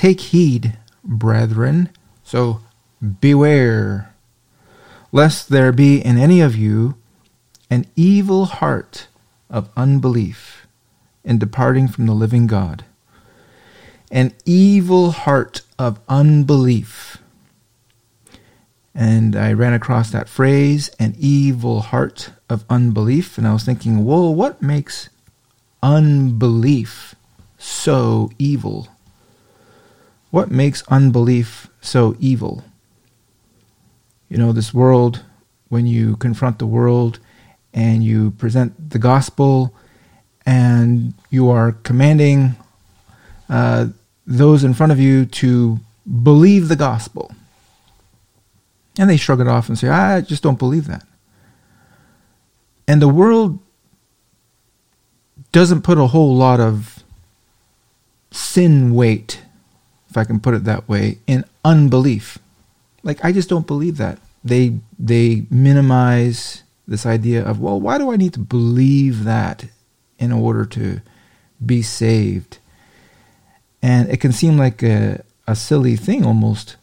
[0.00, 1.90] Take heed, brethren.
[2.24, 2.62] So
[3.20, 4.14] beware,
[5.12, 6.94] lest there be in any of you
[7.68, 9.08] an evil heart
[9.50, 10.66] of unbelief
[11.22, 12.86] in departing from the living God.
[14.10, 17.18] An evil heart of unbelief.
[18.94, 24.06] And I ran across that phrase, an evil heart of unbelief, and I was thinking,
[24.06, 25.10] whoa, what makes
[25.82, 27.14] unbelief
[27.58, 28.88] so evil?
[30.30, 32.64] What makes unbelief so evil?
[34.28, 35.24] You know, this world,
[35.68, 37.18] when you confront the world
[37.74, 39.74] and you present the gospel
[40.46, 42.56] and you are commanding
[43.48, 43.88] uh,
[44.26, 45.80] those in front of you to
[46.22, 47.32] believe the gospel.
[48.98, 51.04] And they shrug it off and say, I just don't believe that.
[52.86, 53.58] And the world
[55.52, 57.02] doesn't put a whole lot of
[58.30, 59.39] sin weight,
[60.10, 62.38] if I can put it that way, in unbelief.
[63.02, 64.18] Like I just don't believe that.
[64.44, 69.66] They they minimize this idea of, well, why do I need to believe that
[70.18, 71.00] in order to
[71.64, 72.58] be saved?
[73.80, 76.76] And it can seem like a, a silly thing almost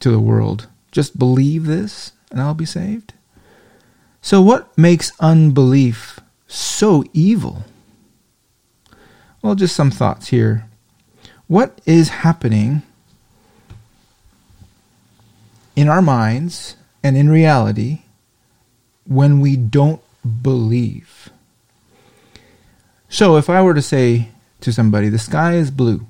[0.00, 0.68] to the world.
[0.92, 3.14] Just believe this and I'll be saved.
[4.20, 7.64] So, what makes unbelief so evil?
[9.42, 10.68] Well, just some thoughts here.
[11.48, 12.82] What is happening
[15.76, 18.02] in our minds and in reality
[19.06, 20.00] when we don't
[20.42, 21.30] believe?
[23.08, 24.30] So, if I were to say
[24.60, 26.06] to somebody, the sky is blue,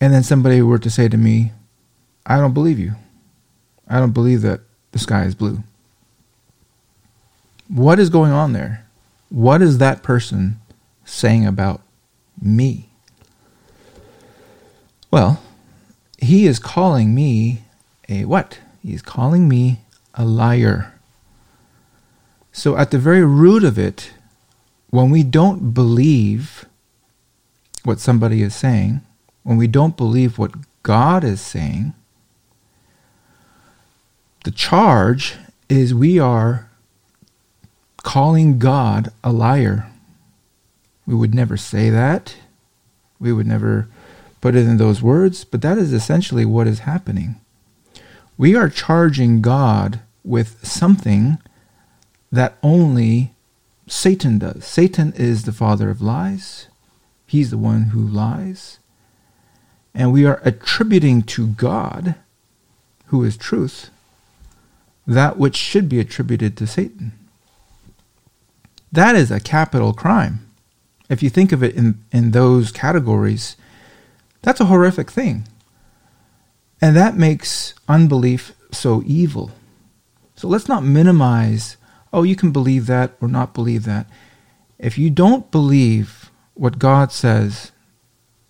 [0.00, 1.52] and then somebody were to say to me,
[2.26, 2.94] I don't believe you.
[3.88, 4.60] I don't believe that
[4.92, 5.62] the sky is blue.
[7.68, 8.86] What is going on there?
[9.30, 10.60] What is that person
[11.04, 11.80] saying about
[12.40, 12.90] me?
[15.16, 15.40] Well,
[16.18, 17.62] he is calling me
[18.06, 18.58] a what?
[18.82, 19.80] He's calling me
[20.12, 20.92] a liar.
[22.52, 24.10] So, at the very root of it,
[24.90, 26.66] when we don't believe
[27.82, 29.00] what somebody is saying,
[29.42, 31.94] when we don't believe what God is saying,
[34.44, 35.36] the charge
[35.70, 36.68] is we are
[38.02, 39.90] calling God a liar.
[41.06, 42.36] We would never say that.
[43.18, 43.88] We would never
[44.40, 47.40] put it in those words, but that is essentially what is happening.
[48.38, 51.38] We are charging God with something
[52.30, 53.32] that only
[53.86, 54.64] Satan does.
[54.64, 56.68] Satan is the father of lies.
[57.26, 58.78] He's the one who lies.
[59.94, 62.16] And we are attributing to God,
[63.06, 63.90] who is truth,
[65.06, 67.12] that which should be attributed to Satan.
[68.92, 70.46] That is a capital crime.
[71.08, 73.56] If you think of it in, in those categories,
[74.46, 75.48] that's a horrific thing.
[76.80, 79.50] And that makes unbelief so evil.
[80.36, 81.76] So let's not minimize,
[82.12, 84.06] oh, you can believe that or not believe that.
[84.78, 87.72] If you don't believe what God says,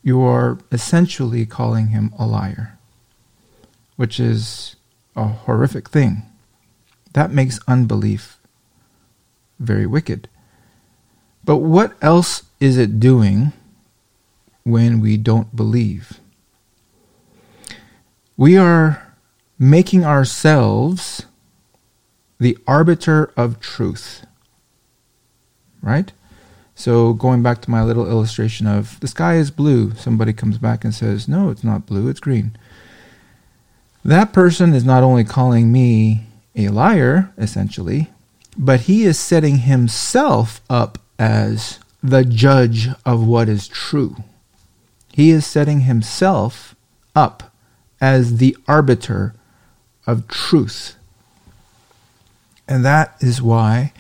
[0.03, 2.79] you are essentially calling him a liar,
[3.97, 4.77] which is
[5.17, 6.25] a horrific thing.
[7.15, 8.39] That makes unbelief
[9.59, 10.29] very wicked.
[11.43, 13.55] But what else is it doing
[14.67, 16.19] when we don't believe?
[18.37, 19.15] We are
[19.61, 21.25] making ourselves
[22.41, 24.27] the arbiter of truth.
[25.81, 26.13] Right?
[26.75, 30.85] So, going back to my little illustration of the sky is blue, somebody comes back
[30.85, 32.59] and says, No, it's not blue, it's green.
[34.05, 38.11] That person is not only calling me a liar, essentially,
[38.59, 44.17] but he is setting himself up as the judge of what is true.
[45.17, 46.77] He is setting himself
[47.15, 47.51] up
[48.03, 49.33] as the arbiter
[50.07, 50.97] of truth.
[52.69, 53.95] And that is why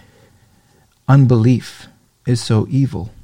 [1.08, 1.86] unbelief
[2.26, 3.14] is so evil.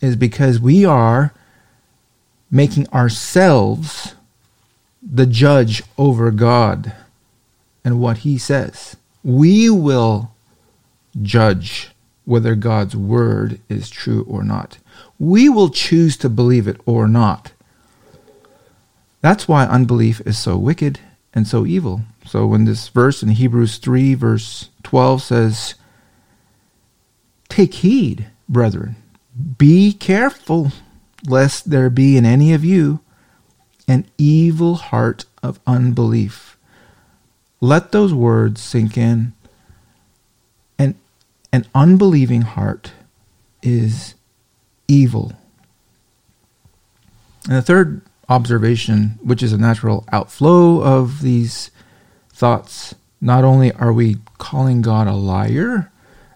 [0.00, 1.34] Is because we are
[2.52, 4.14] making ourselves
[5.02, 6.92] the judge over God
[7.84, 8.96] and what he says.
[9.24, 10.30] We will
[11.20, 11.91] judge
[12.24, 14.78] whether God's word is true or not.
[15.18, 17.52] We will choose to believe it or not.
[19.20, 21.00] That's why unbelief is so wicked
[21.32, 22.02] and so evil.
[22.26, 25.74] So when this verse in Hebrews 3, verse 12 says,
[27.48, 28.96] Take heed, brethren,
[29.58, 30.72] be careful,
[31.26, 33.00] lest there be in any of you
[33.88, 36.52] an evil heart of unbelief
[37.62, 39.34] let those words sink in.
[41.52, 42.92] An unbelieving heart
[43.62, 44.14] is
[44.88, 45.32] evil.
[47.46, 51.70] And the third observation, which is a natural outflow of these
[52.32, 55.92] thoughts, not only are we calling God a liar,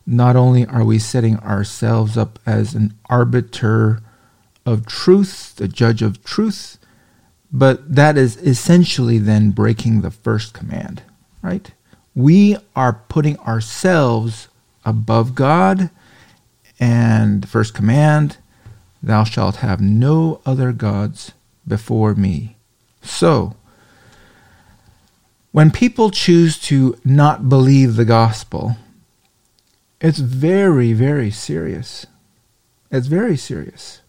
[0.06, 4.02] not only are we setting ourselves up as an arbiter
[4.64, 6.78] of truth, the judge of truth,
[7.50, 11.02] but that is essentially then breaking the first command,
[11.42, 11.72] right?
[12.14, 14.48] We are putting ourselves
[14.86, 15.90] above God
[16.80, 18.38] and the first command,
[19.02, 21.32] thou shalt have no other gods
[21.66, 22.56] before me.
[23.02, 23.56] So,
[25.52, 28.76] when people choose to not believe the gospel,
[30.00, 32.06] it's very, very serious.
[32.90, 34.02] It's very serious.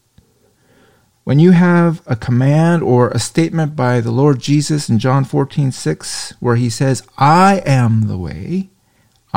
[1.24, 5.72] When you have a command or a statement by the Lord Jesus in John 14,
[5.72, 8.70] 6, where he says, I am the way,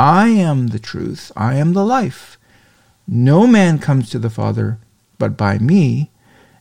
[0.01, 2.39] I am the truth, I am the life.
[3.07, 4.79] No man comes to the Father
[5.19, 6.11] but by me.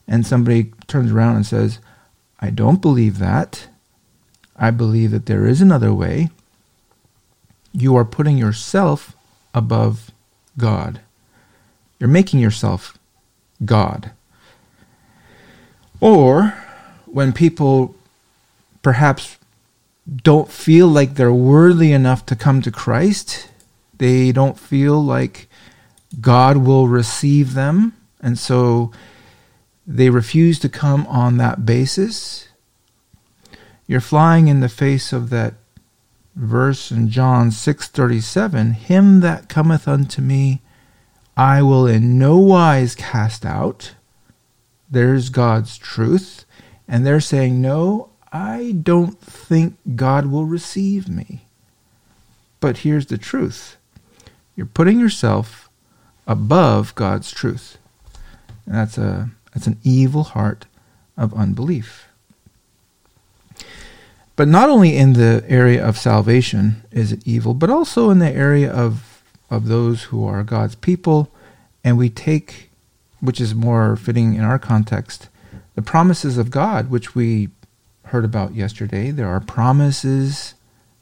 [0.05, 1.79] And somebody turns around and says,
[2.41, 3.69] I don't believe that.
[4.57, 6.31] I believe that there is another way.
[7.71, 9.15] You are putting yourself
[9.53, 10.11] above
[10.57, 10.99] God.
[11.97, 12.99] You're making yourself
[13.63, 14.11] God.
[16.01, 16.61] Or
[17.05, 17.95] when people
[18.81, 19.37] perhaps
[20.15, 23.49] don't feel like they're worthy enough to come to Christ,
[23.97, 25.49] they don't feel like
[26.19, 28.91] God will receive them, and so
[29.85, 32.47] they refuse to come on that basis.
[33.87, 35.55] You're flying in the face of that
[36.35, 40.61] verse in John 6:37, him that cometh unto me
[41.35, 43.93] I will in no wise cast out.
[44.91, 46.43] There's God's truth,
[46.87, 51.45] and they're saying, "No, I don't think God will receive me."
[52.59, 53.77] But here's the truth.
[54.55, 55.69] You're putting yourself
[56.27, 57.77] above God's truth.
[58.65, 60.65] And that's a that's an evil heart
[61.17, 62.09] of unbelief.
[64.35, 68.31] But not only in the area of salvation is it evil, but also in the
[68.31, 71.29] area of, of those who are God's people.
[71.83, 72.69] And we take,
[73.19, 75.27] which is more fitting in our context,
[75.75, 77.49] the promises of God, which we
[78.09, 79.11] heard about yesterday.
[79.11, 80.55] There are promises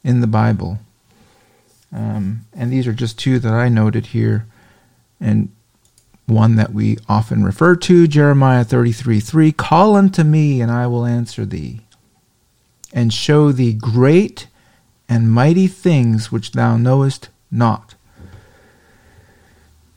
[0.04, 0.78] in the Bible.
[1.92, 4.46] Um, and these are just two that I noted here.
[5.20, 5.50] And
[6.26, 11.06] one that we often refer to, Jeremiah 33 3 Call unto me, and I will
[11.06, 11.80] answer thee
[12.92, 14.46] and show thee great
[15.08, 17.94] and mighty things which thou knowest not.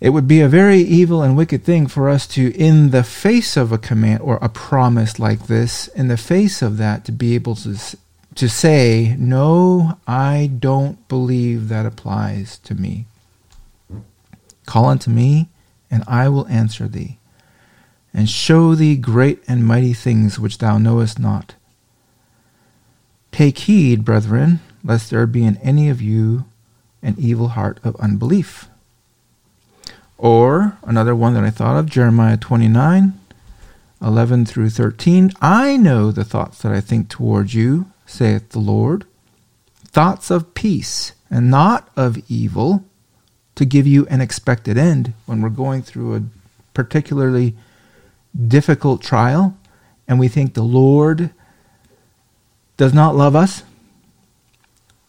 [0.01, 3.55] It would be a very evil and wicked thing for us to, in the face
[3.55, 7.35] of a command or a promise like this, in the face of that, to be
[7.35, 7.77] able to,
[8.33, 13.05] to say, No, I don't believe that applies to me.
[14.65, 15.49] Call unto me,
[15.91, 17.19] and I will answer thee,
[18.11, 21.53] and show thee great and mighty things which thou knowest not.
[23.31, 26.45] Take heed, brethren, lest there be in any of you
[27.03, 28.67] an evil heart of unbelief.
[30.21, 33.19] Or another one that I thought of, Jeremiah 29,
[34.03, 35.31] 11 through 13.
[35.41, 39.05] I know the thoughts that I think towards you, saith the Lord,
[39.83, 42.85] thoughts of peace and not of evil,
[43.55, 45.15] to give you an expected end.
[45.25, 46.23] When we're going through a
[46.75, 47.55] particularly
[48.47, 49.57] difficult trial
[50.07, 51.31] and we think the Lord
[52.77, 53.63] does not love us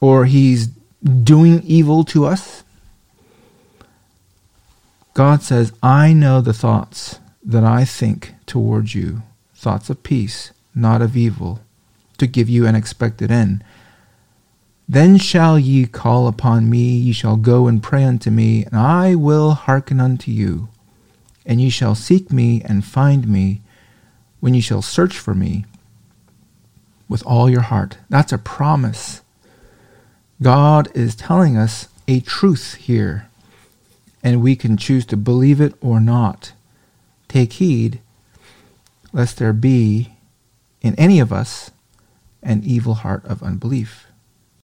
[0.01, 0.69] or he's
[1.03, 2.65] doing evil to us.
[5.15, 9.23] God says, I know the thoughts that I think towards you,
[9.55, 11.61] thoughts of peace, not of evil,
[12.19, 13.63] to give you an expected end.
[14.89, 19.15] Then shall ye call upon me, ye shall go and pray unto me, and I
[19.15, 20.69] will hearken unto you.
[21.45, 23.63] And ye shall seek me and find me,
[24.41, 25.67] when ye shall search for me
[27.09, 27.99] with all your heart.
[28.09, 29.23] That's a promise.
[30.41, 33.29] God is telling us a truth here,
[34.23, 36.53] and we can choose to believe it or not.
[37.29, 38.01] Take heed
[39.13, 40.15] lest there be
[40.81, 41.71] in any of us
[42.43, 44.07] an evil heart of unbelief.